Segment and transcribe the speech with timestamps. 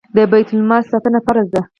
[0.15, 1.61] د بیت المال ساتنه فرض ده